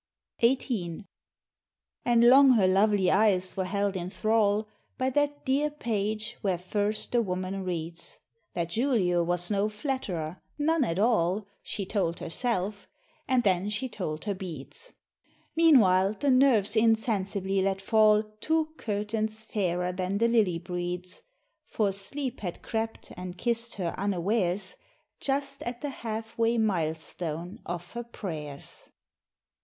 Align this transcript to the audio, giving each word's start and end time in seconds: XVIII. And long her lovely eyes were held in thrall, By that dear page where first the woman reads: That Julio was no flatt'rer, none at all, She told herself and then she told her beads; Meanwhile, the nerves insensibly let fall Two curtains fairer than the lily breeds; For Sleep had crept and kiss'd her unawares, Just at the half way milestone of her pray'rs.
XVIII. 0.43 1.05
And 2.03 2.27
long 2.27 2.53
her 2.53 2.65
lovely 2.67 3.11
eyes 3.11 3.55
were 3.55 3.65
held 3.65 3.95
in 3.95 4.09
thrall, 4.09 4.67
By 4.97 5.11
that 5.11 5.45
dear 5.45 5.69
page 5.69 6.37
where 6.41 6.57
first 6.57 7.11
the 7.11 7.21
woman 7.21 7.63
reads: 7.63 8.17
That 8.53 8.71
Julio 8.73 9.21
was 9.21 9.51
no 9.51 9.69
flatt'rer, 9.69 10.41
none 10.57 10.83
at 10.83 10.97
all, 10.97 11.45
She 11.61 11.85
told 11.85 12.17
herself 12.19 12.87
and 13.27 13.43
then 13.43 13.69
she 13.69 13.87
told 13.87 14.23
her 14.23 14.33
beads; 14.33 14.93
Meanwhile, 15.55 16.13
the 16.19 16.31
nerves 16.31 16.75
insensibly 16.75 17.61
let 17.61 17.79
fall 17.79 18.23
Two 18.39 18.73
curtains 18.77 19.45
fairer 19.45 19.91
than 19.91 20.17
the 20.17 20.27
lily 20.27 20.57
breeds; 20.57 21.21
For 21.63 21.91
Sleep 21.91 22.39
had 22.39 22.63
crept 22.63 23.11
and 23.15 23.37
kiss'd 23.37 23.75
her 23.75 23.93
unawares, 23.99 24.77
Just 25.19 25.61
at 25.61 25.81
the 25.81 25.91
half 25.91 26.35
way 26.39 26.57
milestone 26.57 27.59
of 27.67 27.91
her 27.91 28.03
pray'rs. 28.03 28.89